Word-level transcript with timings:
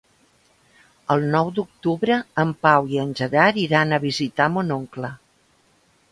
El 1.15 1.25
nou 1.33 1.49
d'octubre 1.57 2.17
en 2.43 2.53
Pau 2.67 2.89
i 2.95 3.01
en 3.03 3.11
Gerard 3.19 3.59
iran 3.65 3.93
a 3.93 4.01
visitar 4.07 4.49
mon 4.55 4.75
oncle. 4.77 5.13